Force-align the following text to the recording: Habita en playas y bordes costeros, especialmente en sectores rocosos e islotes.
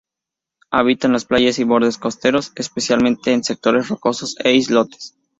Habita 0.71 1.07
en 1.07 1.15
playas 1.27 1.59
y 1.59 1.63
bordes 1.63 1.99
costeros, 1.99 2.53
especialmente 2.55 3.33
en 3.33 3.43
sectores 3.43 3.87
rocosos 3.87 4.35
e 4.43 4.51
islotes. 4.55 5.15